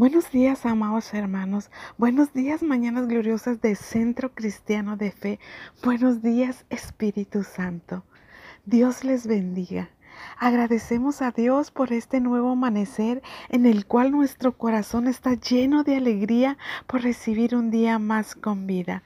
Buenos 0.00 0.30
días, 0.30 0.64
amados 0.64 1.12
hermanos. 1.12 1.70
Buenos 1.98 2.32
días, 2.32 2.62
mañanas 2.62 3.06
gloriosas 3.06 3.60
de 3.60 3.74
Centro 3.74 4.34
Cristiano 4.34 4.96
de 4.96 5.10
Fe. 5.10 5.38
Buenos 5.84 6.22
días, 6.22 6.64
Espíritu 6.70 7.44
Santo. 7.44 8.02
Dios 8.64 9.04
les 9.04 9.26
bendiga. 9.26 9.90
Agradecemos 10.38 11.20
a 11.20 11.32
Dios 11.32 11.70
por 11.70 11.92
este 11.92 12.18
nuevo 12.18 12.52
amanecer 12.52 13.22
en 13.50 13.66
el 13.66 13.84
cual 13.84 14.10
nuestro 14.10 14.56
corazón 14.56 15.06
está 15.06 15.34
lleno 15.34 15.84
de 15.84 15.96
alegría 15.96 16.56
por 16.86 17.02
recibir 17.02 17.54
un 17.54 17.70
día 17.70 17.98
más 17.98 18.34
con 18.34 18.66
vida. 18.66 19.02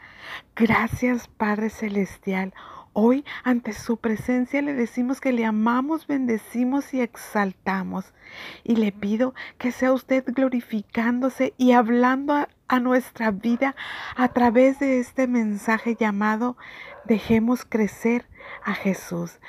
Gracias, 0.55 1.27
Padre 1.27 1.71
Celestial. 1.71 2.55
Hoy 2.97 3.25
ante 3.43 3.73
su 3.73 3.97
presencia 3.97 4.63
le 4.63 4.73
decimos 4.73 5.21
que 5.21 5.33
le 5.33 5.45
amamos, 5.45 6.07
bendecimos 6.07 6.95
y 6.95 7.01
exaltamos. 7.01 8.15
Y 8.63 8.77
le 8.77 8.93
pido 8.93 9.35
que 9.59 9.73
sea 9.73 9.93
usted 9.93 10.25
glorificándose 10.27 11.55
y 11.59 11.73
hablando 11.73 12.35
a, 12.35 12.49
a, 12.69 12.79
nuestra 12.79 13.33
vida 13.33 13.75
a 14.17 14.29
través 14.29 14.79
de 14.79 15.01
este 15.01 15.27
mensaje 15.27 15.97
llamado 15.97 16.57
Dejemos 17.05 17.67
crecer 17.67 18.27
a 18.65 18.75
Jesús 18.75 19.41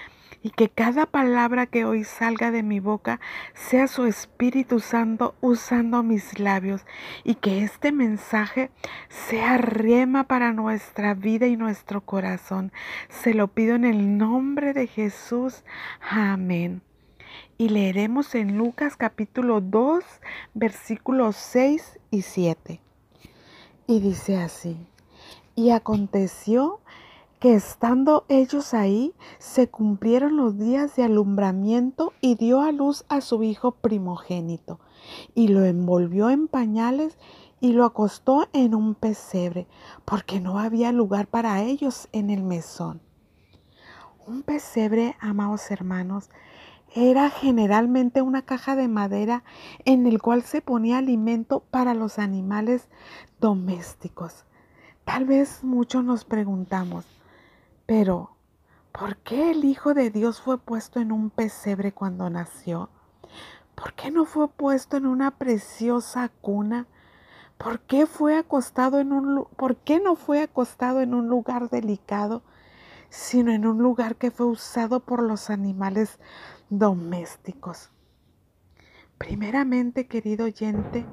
y 0.41 0.51
que 0.51 0.69
cada 0.69 1.05
palabra 1.05 1.65
que 1.65 1.85
hoy 1.85 2.03
salga 2.03 2.51
de 2.51 2.61
mi 2.61 2.79
boca 2.79 3.19
sea 3.53 3.87
su 3.87 4.05
Espíritu 4.05 4.79
Santo 4.79 5.33
usando 5.41 6.03
mis 6.03 6.39
labios 6.39 6.85
y 7.23 7.35
que 7.35 7.63
este 7.63 7.91
mensaje 7.91 8.69
sea 9.09 9.57
rema 9.57 10.25
para 10.25 10.53
nuestra 10.53 11.15
vida 11.15 11.47
y 11.47 11.57
nuestro 11.57 12.01
corazón. 12.01 12.71
Se 13.09 13.33
lo 13.33 13.47
pido 13.47 13.75
en 13.75 13.85
el 13.85 14.17
nombre 14.17 14.73
de 14.73 14.87
Jesús. 14.87 15.63
Amén. 16.09 16.81
Y 17.57 17.69
leeremos 17.69 18.35
en 18.35 18.57
Lucas 18.57 18.97
capítulo 18.97 19.61
2 19.61 20.03
versículos 20.53 21.35
6 21.37 21.99
y 22.11 22.21
7. 22.21 22.81
Y 23.87 23.99
dice 23.99 24.37
así, 24.37 24.77
y 25.55 25.69
aconteció 25.71 26.81
que 27.45 27.53
estando 27.53 28.25
ellos 28.27 28.73
ahí, 28.73 29.13
se 29.37 29.69
cumplieron 29.69 30.35
los 30.35 30.57
días 30.57 30.95
de 30.95 31.03
alumbramiento 31.03 32.11
y 32.19 32.33
dio 32.33 32.61
a 32.61 32.71
luz 32.71 33.05
a 33.07 33.21
su 33.21 33.43
hijo 33.43 33.69
primogénito, 33.69 34.79
y 35.35 35.49
lo 35.49 35.63
envolvió 35.63 36.31
en 36.31 36.47
pañales 36.47 37.19
y 37.61 37.73
lo 37.73 37.85
acostó 37.85 38.47
en 38.51 38.73
un 38.73 38.95
pesebre, 38.95 39.67
porque 40.05 40.41
no 40.41 40.57
había 40.57 40.91
lugar 40.91 41.27
para 41.27 41.61
ellos 41.61 42.09
en 42.13 42.31
el 42.31 42.41
mesón. 42.41 42.99
Un 44.25 44.41
pesebre, 44.41 45.15
amados 45.19 45.69
hermanos, 45.69 46.31
era 46.95 47.29
generalmente 47.29 48.23
una 48.23 48.41
caja 48.41 48.75
de 48.75 48.87
madera 48.87 49.43
en 49.85 50.07
el 50.07 50.19
cual 50.19 50.41
se 50.41 50.63
ponía 50.63 50.97
alimento 50.97 51.59
para 51.69 51.93
los 51.93 52.17
animales 52.17 52.89
domésticos. 53.39 54.45
Tal 55.03 55.25
vez 55.25 55.63
muchos 55.63 56.03
nos 56.03 56.25
preguntamos, 56.25 57.05
pero, 57.85 58.31
¿por 58.91 59.17
qué 59.17 59.51
el 59.51 59.63
Hijo 59.63 59.93
de 59.93 60.09
Dios 60.09 60.41
fue 60.41 60.57
puesto 60.57 60.99
en 60.99 61.11
un 61.11 61.29
pesebre 61.29 61.91
cuando 61.91 62.29
nació? 62.29 62.89
¿Por 63.75 63.93
qué 63.93 64.09
no 64.09 64.25
fue 64.25 64.47
puesto 64.47 64.97
en 64.97 65.05
una 65.05 65.31
preciosa 65.31 66.29
cuna? 66.41 66.87
¿Por 67.57 67.79
qué 67.81 68.05
fue 68.05 68.37
acostado 68.37 68.99
en 68.99 69.13
un 69.13 69.45
por 69.55 69.77
qué 69.77 69.99
no 69.99 70.15
fue 70.15 70.41
acostado 70.41 71.01
en 71.01 71.13
un 71.13 71.27
lugar 71.27 71.69
delicado, 71.69 72.41
sino 73.09 73.51
en 73.51 73.65
un 73.65 73.77
lugar 73.79 74.15
que 74.15 74.31
fue 74.31 74.45
usado 74.45 75.01
por 75.01 75.21
los 75.21 75.49
animales 75.49 76.19
domésticos? 76.69 77.91
Primeramente, 79.17 80.07
querido 80.07 80.45
oyente, 80.45 81.05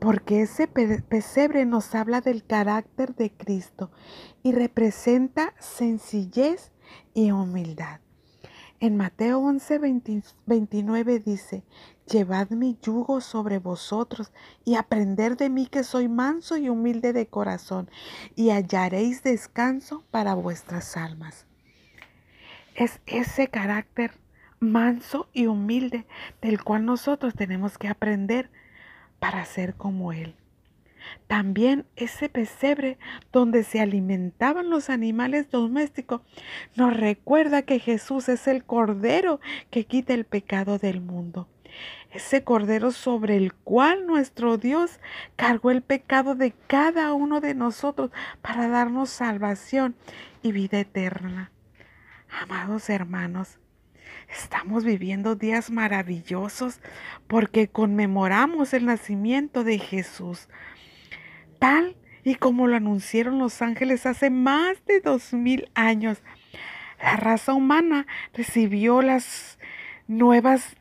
porque 0.00 0.42
ese 0.42 0.66
pesebre 0.66 1.64
nos 1.64 1.94
habla 1.94 2.20
del 2.20 2.44
carácter 2.44 3.14
de 3.14 3.30
Cristo 3.30 3.90
y 4.42 4.52
representa 4.52 5.54
sencillez 5.58 6.72
y 7.14 7.30
humildad. 7.30 8.00
En 8.78 8.96
Mateo 8.96 9.38
11, 9.38 9.80
29 10.46 11.20
dice, 11.20 11.64
Llevad 12.10 12.50
mi 12.50 12.78
yugo 12.82 13.20
sobre 13.20 13.58
vosotros 13.58 14.32
y 14.64 14.74
aprender 14.74 15.36
de 15.36 15.48
mí 15.48 15.66
que 15.66 15.82
soy 15.82 16.08
manso 16.08 16.56
y 16.56 16.68
humilde 16.68 17.12
de 17.12 17.26
corazón, 17.26 17.90
y 18.34 18.50
hallaréis 18.50 19.22
descanso 19.22 20.04
para 20.10 20.34
vuestras 20.34 20.96
almas. 20.96 21.46
Es 22.74 23.00
ese 23.06 23.48
carácter 23.48 24.12
manso 24.60 25.28
y 25.32 25.46
humilde 25.46 26.06
del 26.40 26.62
cual 26.62 26.84
nosotros 26.84 27.34
tenemos 27.34 27.78
que 27.78 27.88
aprender 27.88 28.50
para 29.18 29.44
ser 29.44 29.74
como 29.74 30.12
Él. 30.12 30.34
También 31.26 31.86
ese 31.96 32.28
pesebre 32.28 32.98
donde 33.32 33.64
se 33.64 33.80
alimentaban 33.80 34.70
los 34.70 34.90
animales 34.90 35.50
domésticos 35.50 36.22
nos 36.74 36.96
recuerda 36.96 37.62
que 37.62 37.78
Jesús 37.78 38.28
es 38.28 38.46
el 38.46 38.64
Cordero 38.64 39.40
que 39.70 39.84
quita 39.84 40.14
el 40.14 40.24
pecado 40.24 40.78
del 40.78 41.00
mundo. 41.00 41.48
Ese 42.10 42.44
Cordero 42.44 42.92
sobre 42.92 43.36
el 43.36 43.52
cual 43.52 44.06
nuestro 44.06 44.56
Dios 44.56 45.00
cargó 45.36 45.70
el 45.70 45.82
pecado 45.82 46.34
de 46.34 46.52
cada 46.66 47.12
uno 47.12 47.40
de 47.40 47.54
nosotros 47.54 48.10
para 48.40 48.68
darnos 48.68 49.10
salvación 49.10 49.94
y 50.42 50.52
vida 50.52 50.80
eterna. 50.80 51.50
Amados 52.30 52.88
hermanos, 52.88 53.58
Estamos 54.28 54.84
viviendo 54.84 55.34
días 55.34 55.70
maravillosos 55.70 56.80
porque 57.26 57.68
conmemoramos 57.68 58.72
el 58.74 58.86
nacimiento 58.86 59.64
de 59.64 59.78
Jesús, 59.78 60.48
tal 61.58 61.96
y 62.24 62.34
como 62.34 62.66
lo 62.66 62.76
anunciaron 62.76 63.38
los 63.38 63.62
ángeles 63.62 64.04
hace 64.04 64.30
más 64.30 64.84
de 64.86 65.00
dos 65.00 65.32
mil 65.32 65.70
años. 65.74 66.18
La 67.00 67.16
raza 67.16 67.52
humana 67.52 68.06
recibió 68.32 69.02
las 69.02 69.58
nuevas 70.08 70.76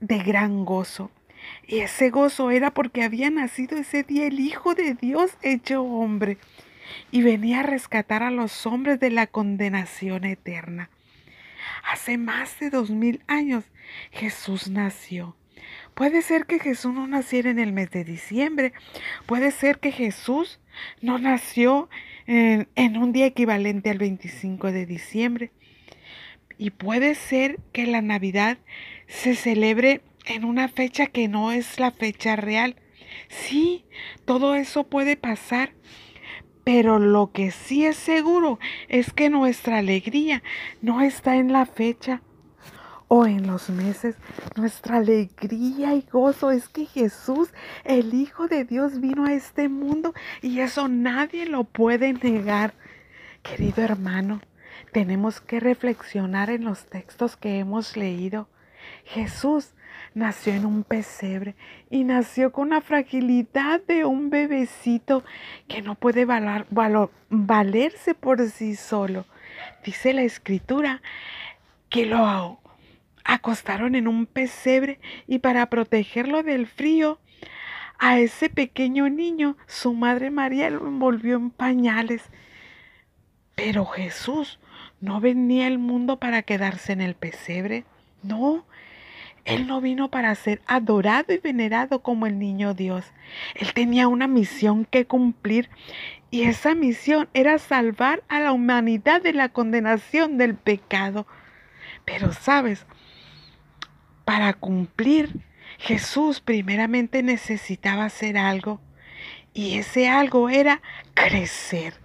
de 0.00 0.18
gran 0.18 0.64
gozo. 0.64 1.10
Y 1.66 1.78
ese 1.78 2.10
gozo 2.10 2.50
era 2.50 2.72
porque 2.72 3.02
había 3.02 3.30
nacido 3.30 3.78
ese 3.78 4.02
día 4.02 4.26
el 4.26 4.40
Hijo 4.40 4.74
de 4.74 4.94
Dios 4.94 5.32
hecho 5.42 5.82
hombre 5.82 6.38
y 7.10 7.22
venía 7.22 7.60
a 7.60 7.64
rescatar 7.64 8.22
a 8.22 8.30
los 8.30 8.66
hombres 8.66 9.00
de 9.00 9.10
la 9.10 9.26
condenación 9.26 10.24
eterna. 10.24 10.90
Hace 11.82 12.18
más 12.18 12.58
de 12.60 12.70
dos 12.70 12.90
mil 12.90 13.22
años 13.26 13.64
Jesús 14.10 14.68
nació. 14.68 15.36
Puede 15.94 16.22
ser 16.22 16.46
que 16.46 16.58
Jesús 16.58 16.94
no 16.94 17.06
naciera 17.06 17.50
en 17.50 17.58
el 17.58 17.72
mes 17.72 17.90
de 17.90 18.04
diciembre. 18.04 18.72
Puede 19.26 19.50
ser 19.50 19.78
que 19.78 19.92
Jesús 19.92 20.60
no 21.00 21.18
nació 21.18 21.88
en, 22.26 22.96
un 22.96 23.12
día 23.12 23.26
equivalente 23.26 23.90
al 23.90 23.98
25 23.98 24.72
de 24.72 24.86
diciembre. 24.86 25.50
Y 26.58 26.70
puede 26.70 27.14
ser 27.14 27.58
que 27.72 27.86
la 27.86 28.02
Navidad 28.02 28.58
se 29.08 29.34
celebre 29.34 30.02
en 30.26 30.44
una 30.44 30.68
fecha 30.68 31.06
que 31.06 31.28
no 31.28 31.52
es 31.52 31.78
la 31.78 31.90
fecha 31.90 32.36
real. 32.36 32.76
Sí, 33.28 33.84
todo 34.24 34.54
eso 34.54 34.84
puede 34.84 35.16
pasar. 35.16 35.72
Pero 36.72 37.00
lo 37.00 37.32
que 37.32 37.50
sí 37.50 37.84
es 37.84 37.96
seguro 37.96 38.60
es 38.88 39.12
que 39.12 39.28
nuestra 39.28 39.78
alegría 39.78 40.40
no 40.80 41.00
está 41.00 41.34
en 41.34 41.52
la 41.52 41.66
fecha 41.66 42.22
o 43.08 43.26
en 43.26 43.48
los 43.48 43.70
meses. 43.70 44.14
Nuestra 44.54 44.98
alegría 44.98 45.96
y 45.96 46.02
gozo 46.02 46.52
es 46.52 46.68
que 46.68 46.86
Jesús, 46.86 47.52
el 47.82 48.14
Hijo 48.14 48.46
de 48.46 48.64
Dios, 48.64 49.00
vino 49.00 49.24
a 49.24 49.32
este 49.32 49.68
mundo 49.68 50.14
y 50.42 50.60
eso 50.60 50.86
nadie 50.86 51.44
lo 51.44 51.64
puede 51.64 52.12
negar. 52.12 52.74
Querido 53.42 53.82
hermano, 53.82 54.40
tenemos 54.92 55.40
que 55.40 55.58
reflexionar 55.58 56.50
en 56.50 56.62
los 56.62 56.86
textos 56.86 57.36
que 57.36 57.58
hemos 57.58 57.96
leído. 57.96 58.48
Jesús 59.02 59.74
nació 60.14 60.54
en 60.54 60.66
un 60.66 60.84
pesebre 60.84 61.54
y 61.90 62.04
nació 62.04 62.52
con 62.52 62.70
la 62.70 62.80
fragilidad 62.80 63.80
de 63.86 64.04
un 64.04 64.30
bebecito 64.30 65.24
que 65.68 65.82
no 65.82 65.94
puede 65.94 66.24
valerse 66.24 68.14
por 68.14 68.40
sí 68.48 68.76
solo. 68.76 69.26
Dice 69.84 70.12
la 70.12 70.22
escritura 70.22 71.02
que 71.88 72.06
lo 72.06 72.60
acostaron 73.24 73.94
en 73.94 74.08
un 74.08 74.26
pesebre 74.26 75.00
y 75.26 75.38
para 75.38 75.66
protegerlo 75.66 76.42
del 76.42 76.66
frío, 76.66 77.18
a 77.98 78.18
ese 78.18 78.48
pequeño 78.48 79.10
niño 79.10 79.56
su 79.66 79.92
madre 79.92 80.30
María 80.30 80.70
lo 80.70 80.88
envolvió 80.88 81.36
en 81.36 81.50
pañales. 81.50 82.22
Pero 83.54 83.84
Jesús 83.84 84.58
no 85.00 85.20
venía 85.20 85.66
al 85.66 85.78
mundo 85.78 86.18
para 86.18 86.42
quedarse 86.42 86.92
en 86.92 87.02
el 87.02 87.14
pesebre. 87.14 87.84
No, 88.22 88.64
él 89.44 89.66
no 89.66 89.80
vino 89.80 90.10
para 90.10 90.34
ser 90.34 90.60
adorado 90.66 91.32
y 91.32 91.38
venerado 91.38 92.02
como 92.02 92.26
el 92.26 92.38
niño 92.38 92.74
Dios. 92.74 93.04
Él 93.54 93.72
tenía 93.72 94.08
una 94.08 94.26
misión 94.26 94.84
que 94.84 95.06
cumplir 95.06 95.68
y 96.30 96.42
esa 96.42 96.74
misión 96.74 97.28
era 97.34 97.58
salvar 97.58 98.22
a 98.28 98.40
la 98.40 98.52
humanidad 98.52 99.22
de 99.22 99.32
la 99.32 99.48
condenación 99.48 100.38
del 100.38 100.54
pecado. 100.54 101.26
Pero 102.04 102.32
sabes, 102.32 102.86
para 104.24 104.52
cumplir 104.52 105.40
Jesús 105.78 106.40
primeramente 106.40 107.22
necesitaba 107.22 108.04
hacer 108.04 108.36
algo 108.36 108.80
y 109.52 109.78
ese 109.78 110.08
algo 110.08 110.48
era 110.48 110.82
crecer. 111.14 111.99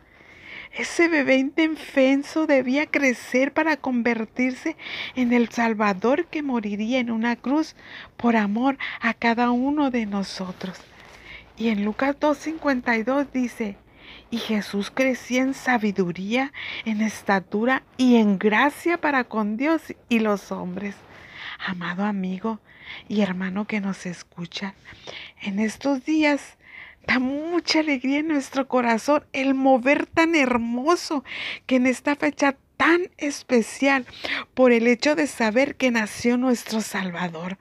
Ese 0.76 1.08
bebé 1.08 1.38
indefenso 1.38 2.48
debía 2.48 2.86
crecer 2.86 3.54
para 3.54 3.78
convertirse 3.78 4.76
en 5.16 5.32
el 5.32 5.48
Salvador 5.48 6.26
que 6.28 6.44
moriría 6.44 7.00
en 7.00 7.12
una 7.12 7.38
cruz 7.38 7.78
por 8.18 8.36
amor 8.36 8.78
a 9.00 9.14
cada 9.14 9.52
uno 9.52 9.90
de 9.90 10.06
nosotros. 10.06 10.78
Y 11.56 11.70
en 11.70 11.86
Lucas 11.86 12.18
2.52 12.20 13.32
dice, 13.32 13.78
y 14.30 14.38
Jesús 14.38 14.92
crecía 14.92 15.44
en 15.44 15.54
sabiduría, 15.54 16.52
en 16.84 17.00
estatura 17.00 17.84
y 17.96 18.18
en 18.18 18.38
gracia 18.38 19.00
para 19.00 19.24
con 19.24 19.56
Dios 19.56 19.82
y 20.10 20.20
los 20.20 20.52
hombres. 20.52 20.96
Amado 21.66 22.04
amigo 22.04 22.60
y 23.08 23.22
hermano 23.22 23.66
que 23.66 23.80
nos 23.80 24.06
escucha, 24.06 24.74
en 25.42 25.60
estos 25.60 26.04
días 26.04 26.58
da 27.08 27.20
mucha 27.20 27.80
alegría 27.80 28.20
en 28.20 28.28
nuestro 28.28 28.68
corazón 28.68 29.26
el 29.34 29.54
mover 29.54 30.06
tan 30.06 30.36
hermoso 30.36 31.24
que 31.66 31.78
en 31.78 31.88
esta 31.88 32.16
fecha 32.16 32.58
tan 32.78 33.10
especial 33.18 34.06
por 34.54 34.72
el 34.72 34.88
hecho 34.88 35.16
de 35.16 35.28
saber 35.28 35.76
que 35.76 35.92
nació 35.92 36.38
nuestro 36.38 36.82
Salvador. 36.82 37.58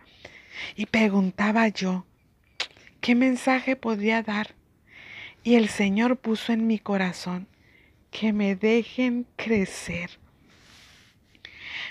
Y 0.77 0.87
preguntaba 0.87 1.69
yo, 1.69 2.07
¿qué 3.01 3.15
mensaje 3.15 3.77
podría 3.77 4.23
dar? 4.23 4.55
Y 5.43 5.57
el 5.57 5.69
Señor 5.69 6.17
puso 6.17 6.53
en 6.53 6.67
mi 6.67 6.79
corazón 6.79 7.49
que 8.11 8.33
me 8.33 8.57
dejen 8.57 9.27
crecer. 9.37 10.24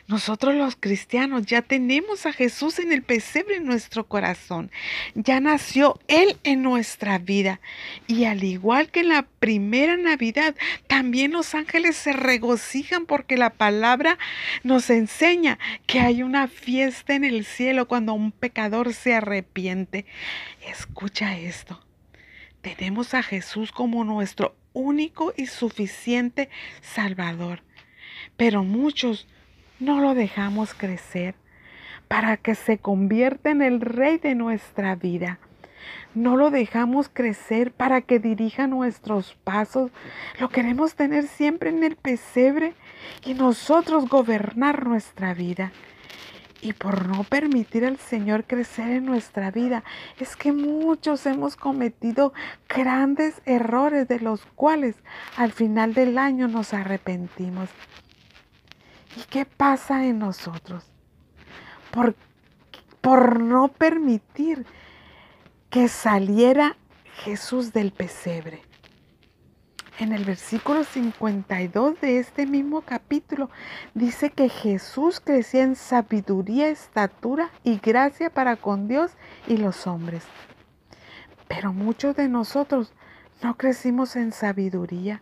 Nosotros 0.06 0.54
los 0.56 0.76
cristianos 0.76 1.46
ya 1.46 1.62
tenemos 1.62 2.26
a 2.26 2.34
Jesús 2.34 2.80
en 2.80 2.92
el 2.92 3.04
pesebre 3.04 3.56
en 3.56 3.66
nuestro 3.66 4.06
corazón. 4.06 4.70
Ya 5.16 5.40
nació 5.40 5.98
Él 6.10 6.38
en 6.44 6.62
nuestra 6.62 7.20
vida. 7.20 7.62
Y 8.06 8.26
al 8.26 8.44
igual 8.44 8.92
que 8.92 9.00
en 9.00 9.10
la 9.10 9.26
primera 9.40 9.96
Navidad, 9.96 10.56
también 10.88 11.32
los 11.32 11.56
ángeles 11.56 11.96
se 11.96 12.12
regocijan 12.12 13.06
porque 13.06 13.38
la 13.38 13.52
palabra 13.52 14.18
nos 14.64 14.90
enseña 14.90 15.58
que 15.88 16.02
hay 16.02 16.22
una 16.22 16.50
fiesta 16.50 17.16
en 17.16 17.24
el 17.24 17.46
cielo 17.46 17.88
cuando 17.88 18.14
un 18.14 18.34
pecador 18.34 18.94
se 18.94 19.14
arrepiente. 19.14 20.06
Escucha 20.68 21.38
esto. 21.38 21.82
Tenemos 22.62 23.14
a 23.14 23.24
Jesús 23.24 23.72
como 23.72 24.04
nuestro 24.04 24.54
único 24.74 25.34
y 25.38 25.46
suficiente 25.46 26.50
Salvador. 26.82 27.64
Pero 28.36 28.64
muchos 28.64 29.28
no 29.80 30.00
lo 30.00 30.14
dejamos 30.14 30.74
crecer 30.74 31.36
para 32.08 32.38
que 32.38 32.56
se 32.56 32.78
convierta 32.78 33.50
en 33.50 33.62
el 33.62 33.82
rey 33.82 34.18
de 34.18 34.36
nuestra 34.36 34.96
vida. 34.96 35.40
No 36.16 36.38
lo 36.38 36.52
dejamos 36.52 37.10
crecer 37.12 37.72
para 37.72 38.02
que 38.02 38.20
dirija 38.20 38.68
nuestros 38.68 39.36
pasos. 39.44 39.92
Lo 40.40 40.50
queremos 40.50 40.96
tener 40.96 41.28
siempre 41.28 41.72
en 41.72 41.84
el 41.84 41.96
pesebre 41.96 42.76
y 43.26 43.34
nosotros 43.34 44.08
gobernar 44.08 44.86
nuestra 44.86 45.34
vida. 45.34 45.72
Y 46.62 46.74
por 46.74 47.08
no 47.08 47.24
permitir 47.24 47.84
al 47.84 47.98
Señor 47.98 48.46
crecer 48.46 48.90
en 48.92 49.06
nuestra 49.06 49.52
vida, 49.52 49.84
es 50.20 50.38
que 50.38 50.54
muchos 50.54 51.26
hemos 51.26 51.58
cometido 51.58 52.32
grandes 52.70 53.42
errores 53.46 54.08
de 54.08 54.20
los 54.20 54.46
cuales 54.56 54.96
al 55.36 55.52
final 55.52 55.94
del 55.94 56.18
año 56.18 56.48
nos 56.48 56.74
arrepentimos. 56.74 57.70
¿Y 59.16 59.22
qué 59.30 59.46
pasa 59.46 60.06
en 60.06 60.20
nosotros? 60.20 60.86
Por, 61.92 62.16
por 63.02 63.40
no 63.40 63.68
permitir 63.68 64.66
que 65.70 65.88
saliera 65.88 66.76
Jesús 67.24 67.74
del 67.74 67.92
pesebre. 67.92 68.62
En 70.00 70.12
el 70.12 70.26
versículo 70.26 70.84
52 70.84 72.02
de 72.02 72.18
este 72.18 72.48
mismo 72.48 72.82
capítulo 72.82 73.52
dice 73.94 74.32
que 74.32 74.50
Jesús 74.50 75.20
crecía 75.20 75.64
en 75.64 75.76
sabiduría, 75.76 76.70
estatura 76.70 77.52
y 77.64 77.78
gracia 77.78 78.32
para 78.32 78.56
con 78.56 78.88
Dios 78.88 79.12
y 79.48 79.58
los 79.58 79.86
hombres. 79.86 80.24
Pero 81.48 81.74
muchos 81.74 82.16
de 82.16 82.28
nosotros 82.28 82.92
no 83.44 83.56
crecimos 83.56 84.16
en 84.16 84.32
sabiduría. 84.32 85.22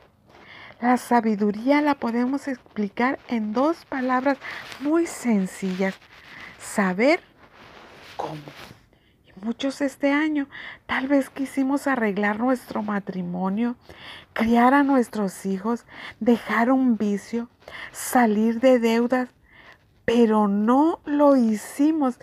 La 0.81 0.98
sabiduría 0.98 1.80
la 1.80 1.94
podemos 1.94 2.48
explicar 2.48 3.19
en 3.28 3.54
dos 3.54 3.86
palabras 3.86 4.39
muy 4.80 5.06
sencillas. 5.06 5.94
Saber 6.57 7.19
cómo. 8.18 8.42
Y 9.28 9.45
muchos 9.45 9.81
este 9.81 10.12
año 10.12 10.48
tal 10.88 11.07
vez 11.07 11.30
quisimos 11.30 11.86
arreglar 11.86 12.39
nuestro 12.39 12.81
matrimonio, 12.81 13.75
criar 14.33 14.74
a 14.74 14.81
nuestros 14.81 15.45
hijos, 15.45 15.86
dejar 16.19 16.72
un 16.72 16.98
vicio, 16.98 17.48
salir 17.92 18.60
de 18.60 18.80
deudas, 18.80 19.30
pero 20.04 20.48
no 20.48 21.00
lo 21.06 21.36
hicimos 21.36 22.16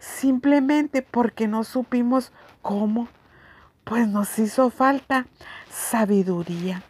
simplemente 0.00 1.02
porque 1.02 1.46
no 1.46 1.62
supimos 1.62 2.32
cómo, 2.60 3.06
pues 3.84 4.08
nos 4.08 4.36
hizo 4.40 4.70
falta 4.70 5.28
sabiduría 5.70 6.82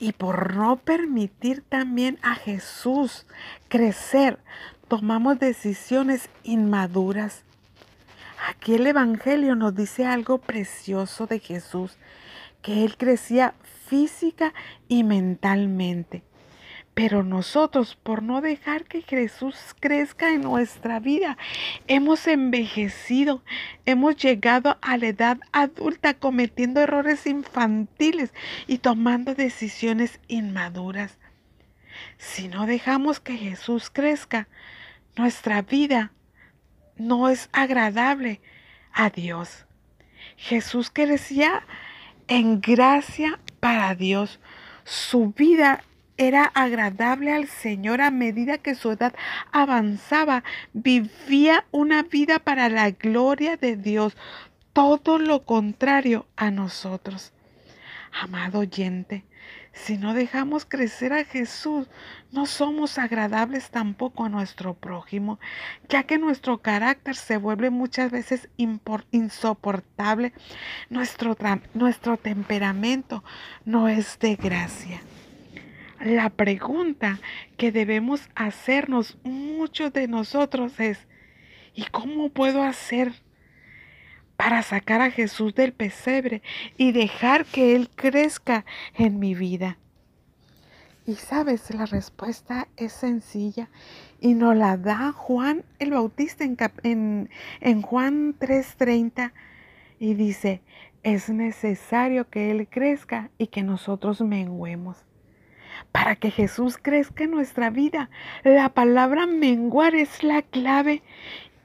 y 0.00 0.12
por 0.12 0.56
no 0.56 0.76
permitir 0.76 1.62
también 1.62 2.18
a 2.22 2.34
Jesús 2.34 3.26
crecer, 3.68 4.40
tomamos 4.88 5.38
decisiones 5.38 6.30
inmaduras. 6.42 7.44
Aquí 8.48 8.74
el 8.74 8.86
Evangelio 8.86 9.54
nos 9.54 9.76
dice 9.76 10.06
algo 10.06 10.38
precioso 10.38 11.26
de 11.26 11.38
Jesús, 11.38 11.98
que 12.62 12.84
Él 12.84 12.96
crecía 12.96 13.54
física 13.86 14.54
y 14.88 15.04
mentalmente. 15.04 16.22
Pero 17.02 17.22
nosotros, 17.22 17.96
por 17.96 18.22
no 18.22 18.42
dejar 18.42 18.84
que 18.84 19.00
Jesús 19.00 19.56
crezca 19.80 20.34
en 20.34 20.42
nuestra 20.42 21.00
vida, 21.00 21.38
hemos 21.86 22.26
envejecido, 22.26 23.42
hemos 23.86 24.16
llegado 24.16 24.76
a 24.82 24.98
la 24.98 25.06
edad 25.06 25.38
adulta 25.50 26.12
cometiendo 26.12 26.78
errores 26.78 27.26
infantiles 27.26 28.34
y 28.66 28.78
tomando 28.78 29.34
decisiones 29.34 30.20
inmaduras. 30.28 31.16
Si 32.18 32.48
no 32.48 32.66
dejamos 32.66 33.18
que 33.18 33.38
Jesús 33.38 33.88
crezca, 33.88 34.46
nuestra 35.16 35.62
vida 35.62 36.12
no 36.96 37.30
es 37.30 37.48
agradable 37.52 38.42
a 38.92 39.08
Dios. 39.08 39.64
Jesús 40.36 40.90
crecía 40.92 41.62
en 42.28 42.60
gracia 42.60 43.40
para 43.58 43.94
Dios. 43.94 44.38
Su 44.84 45.30
vida 45.30 45.82
era 46.20 46.44
agradable 46.44 47.32
al 47.32 47.48
Señor 47.48 48.02
a 48.02 48.10
medida 48.10 48.58
que 48.58 48.74
su 48.74 48.90
edad 48.90 49.14
avanzaba. 49.52 50.44
Vivía 50.74 51.64
una 51.70 52.02
vida 52.02 52.38
para 52.38 52.68
la 52.68 52.90
gloria 52.90 53.56
de 53.56 53.76
Dios, 53.76 54.18
todo 54.74 55.18
lo 55.18 55.46
contrario 55.46 56.26
a 56.36 56.50
nosotros. 56.50 57.32
Amado 58.12 58.58
oyente, 58.58 59.24
si 59.72 59.96
no 59.96 60.12
dejamos 60.12 60.66
crecer 60.66 61.14
a 61.14 61.24
Jesús, 61.24 61.86
no 62.32 62.44
somos 62.44 62.98
agradables 62.98 63.70
tampoco 63.70 64.24
a 64.24 64.28
nuestro 64.28 64.74
prójimo, 64.74 65.40
ya 65.88 66.02
que 66.02 66.18
nuestro 66.18 66.58
carácter 66.58 67.16
se 67.16 67.38
vuelve 67.38 67.70
muchas 67.70 68.10
veces 68.10 68.50
insoportable. 69.10 70.34
Nuestro, 70.90 71.34
nuestro 71.72 72.18
temperamento 72.18 73.24
no 73.64 73.88
es 73.88 74.18
de 74.18 74.36
gracia. 74.36 75.00
La 76.00 76.30
pregunta 76.30 77.18
que 77.58 77.72
debemos 77.72 78.30
hacernos 78.34 79.18
muchos 79.22 79.92
de 79.92 80.08
nosotros 80.08 80.80
es, 80.80 81.06
¿y 81.74 81.84
cómo 81.84 82.30
puedo 82.30 82.62
hacer 82.62 83.12
para 84.38 84.62
sacar 84.62 85.02
a 85.02 85.10
Jesús 85.10 85.54
del 85.54 85.74
pesebre 85.74 86.40
y 86.78 86.92
dejar 86.92 87.44
que 87.44 87.76
Él 87.76 87.90
crezca 87.94 88.64
en 88.94 89.18
mi 89.18 89.34
vida? 89.34 89.76
Y 91.06 91.16
sabes, 91.16 91.68
la 91.74 91.84
respuesta 91.84 92.66
es 92.78 92.94
sencilla 92.94 93.68
y 94.22 94.32
nos 94.32 94.56
la 94.56 94.78
da 94.78 95.12
Juan 95.12 95.64
el 95.78 95.90
Bautista 95.90 96.44
en, 96.82 97.28
en 97.60 97.82
Juan 97.82 98.38
3:30 98.38 99.32
y 99.98 100.14
dice, 100.14 100.62
es 101.02 101.28
necesario 101.28 102.30
que 102.30 102.50
Él 102.50 102.68
crezca 102.70 103.30
y 103.36 103.48
que 103.48 103.62
nosotros 103.62 104.22
menguemos 104.22 105.04
para 105.92 106.16
que 106.16 106.30
Jesús 106.30 106.78
crezca 106.80 107.24
en 107.24 107.30
nuestra 107.30 107.70
vida. 107.70 108.10
La 108.44 108.70
palabra 108.70 109.26
menguar 109.26 109.94
es 109.94 110.22
la 110.22 110.42
clave 110.42 111.02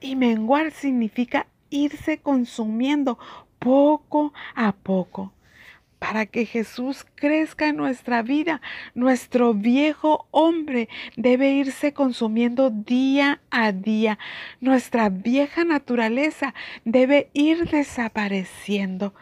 y 0.00 0.16
menguar 0.16 0.70
significa 0.72 1.46
irse 1.70 2.18
consumiendo 2.18 3.18
poco 3.58 4.32
a 4.54 4.72
poco. 4.72 5.32
para 5.98 6.26
que 6.26 6.44
Jesús 6.44 7.06
crezca 7.14 7.68
en 7.68 7.76
nuestra 7.76 8.22
vida, 8.22 8.60
nuestro 8.94 9.54
viejo 9.54 10.28
hombre 10.30 10.88
debe 11.16 11.52
irse 11.52 11.94
consumiendo 11.94 12.70
día 12.70 13.40
a 13.50 13.72
día. 13.72 14.18
Nuestra 14.60 15.08
vieja 15.08 15.64
naturaleza 15.64 16.54
debe 16.84 17.30
ir 17.32 17.70
desapareciendo. 17.70 19.14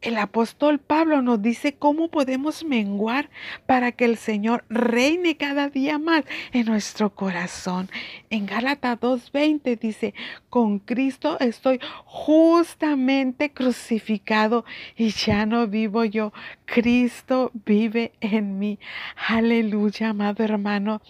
El 0.00 0.16
apóstol 0.16 0.78
Pablo 0.78 1.20
nos 1.20 1.42
dice 1.42 1.74
cómo 1.74 2.08
podemos 2.08 2.64
menguar 2.64 3.28
para 3.66 3.92
que 3.92 4.06
el 4.06 4.16
Señor 4.16 4.64
reine 4.70 5.36
cada 5.36 5.68
día 5.68 5.98
más 5.98 6.24
en 6.52 6.66
nuestro 6.66 7.14
corazón. 7.14 7.90
En 8.30 8.46
Gálatas 8.46 8.98
2.20 8.98 9.78
dice, 9.78 10.14
con 10.48 10.78
Cristo 10.78 11.38
estoy 11.38 11.80
justamente 12.06 13.52
crucificado 13.52 14.64
y 14.96 15.10
ya 15.10 15.44
no 15.44 15.66
vivo 15.66 16.04
yo, 16.04 16.32
Cristo 16.64 17.50
vive 17.66 18.12
en 18.20 18.58
mí. 18.58 18.78
Aleluya, 19.28 20.10
amado 20.10 20.42
hermano. 20.42 21.02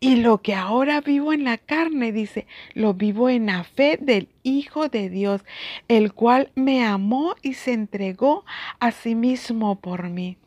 Y 0.00 0.16
lo 0.16 0.42
que 0.42 0.54
ahora 0.54 1.00
vivo 1.00 1.32
en 1.32 1.42
la 1.42 1.58
carne, 1.58 2.12
dice, 2.12 2.46
lo 2.74 2.94
vivo 2.94 3.28
en 3.28 3.46
la 3.46 3.64
fe 3.64 3.98
del 4.00 4.28
Hijo 4.44 4.88
de 4.88 5.10
Dios, 5.10 5.44
el 5.88 6.12
cual 6.12 6.52
me 6.54 6.84
amó 6.84 7.34
y 7.42 7.54
se 7.54 7.72
entregó 7.72 8.44
a 8.78 8.92
sí 8.92 9.16
mismo 9.16 9.80
por 9.80 10.08
mí. 10.08 10.38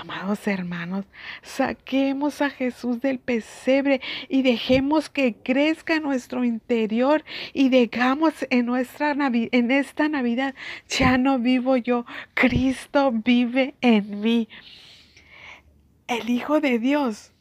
Amados 0.00 0.46
hermanos, 0.46 1.06
saquemos 1.42 2.42
a 2.42 2.50
Jesús 2.50 3.00
del 3.00 3.18
pesebre 3.18 4.00
y 4.28 4.42
dejemos 4.42 5.08
que 5.08 5.34
crezca 5.34 6.00
nuestro 6.00 6.44
interior 6.44 7.24
y 7.52 7.68
dejamos 7.68 8.34
en, 8.50 8.66
nuestra 8.66 9.12
en 9.12 9.70
esta 9.70 10.08
Navidad, 10.08 10.54
ya 10.88 11.18
no 11.18 11.38
vivo 11.38 11.76
yo, 11.76 12.04
Cristo 12.34 13.12
vive 13.12 13.74
en 13.80 14.20
mí. 14.20 14.48
El 16.06 16.28
Hijo 16.28 16.60
de 16.60 16.78
Dios 16.78 17.33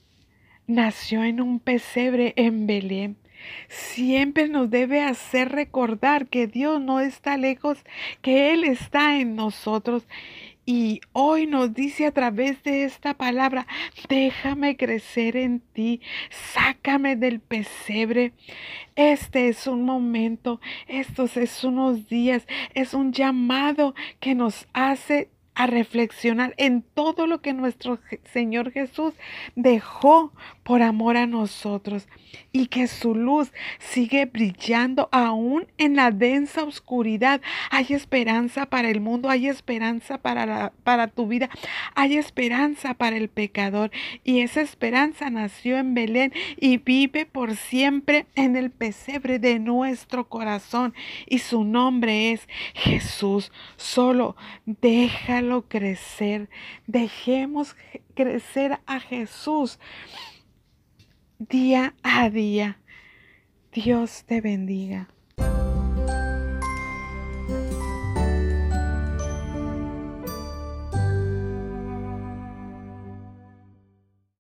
nació 0.67 1.24
en 1.24 1.41
un 1.41 1.60
pesebre 1.60 2.34
en 2.36 2.67
Belén. 2.67 3.17
Siempre 3.67 4.48
nos 4.48 4.70
debe 4.70 5.01
hacer 5.01 5.50
recordar 5.50 6.27
que 6.27 6.48
Dios 6.48 6.82
no 6.82 7.00
está 7.00 7.38
lejos, 7.38 7.84
que 8.22 8.53
Él 8.53 8.63
está 8.63 9.20
en 9.20 9.36
nosotros. 9.36 10.08
Y 10.65 11.01
hoy 11.12 11.46
nos 11.46 11.74
dice 11.74 12.05
a 12.05 12.12
través 12.12 12.63
de 12.63 12.86
esta 12.86 13.15
palabra, 13.15 13.67
déjame 14.08 14.77
crecer 14.77 15.36
en 15.36 15.60
ti, 15.60 16.00
sácame 16.29 17.17
del 17.17 17.41
pesebre. 17.41 18.32
Este 18.96 19.50
es 19.50 19.67
un 19.67 19.84
momento, 19.84 20.62
estos 20.88 21.36
es 21.36 21.65
unos 21.65 22.08
días, 22.08 22.48
es 22.74 22.93
un 22.93 23.12
llamado 23.12 23.93
que 24.22 24.36
nos 24.36 24.67
hace 24.72 25.29
a 25.55 25.67
reflexionar 25.67 26.53
en 26.57 26.81
todo 26.81 27.27
lo 27.27 27.41
que 27.41 27.53
nuestro 27.53 28.00
Señor 28.31 28.72
Jesús 28.72 29.13
dejó 29.55 30.33
por 30.63 30.81
amor 30.81 31.17
a 31.17 31.27
nosotros 31.27 32.07
y 32.51 32.67
que 32.67 32.88
su 32.88 33.15
luz 33.15 33.51
sigue 33.79 34.25
brillando 34.25 35.10
aún 35.12 35.67
en 35.77 35.95
la 35.95 36.12
densa 36.12 36.63
oscuridad. 36.63 37.41
Hay 37.69 37.88
esperanza 37.89 38.65
para 38.65 38.89
el 38.89 39.01
mundo, 39.01 39.29
hay 39.29 39.48
esperanza 39.48 40.17
para, 40.17 40.72
para 40.83 41.07
tu 41.07 41.27
vida, 41.27 41.50
hay 41.95 42.17
esperanza 42.17 42.93
para 42.93 43.17
el 43.17 43.29
pecador 43.29 43.91
y 44.24 44.39
esa 44.39 44.62
esperanza 44.62 45.29
nació 45.29 45.77
en 45.77 45.93
Belén 45.93 46.33
y 46.57 46.77
vive 46.77 47.25
por 47.25 47.55
siempre 47.55 48.25
en 48.36 48.55
el 48.55 48.72
pesebre 48.72 49.39
de 49.39 49.60
nuestro 49.60 50.27
corazón 50.27 50.93
y 51.27 51.39
su 51.39 51.63
nombre 51.63 52.31
es 52.31 52.48
Jesús. 52.74 53.51
Solo 53.77 54.36
crecer, 55.67 56.50
dejemos 56.88 57.75
crecer 58.15 58.79
a 58.85 59.00
Jesús 59.00 59.79
día 61.39 61.95
a 62.03 62.29
día. 62.29 62.79
Dios 63.71 64.23
te 64.25 64.41
bendiga. 64.41 65.09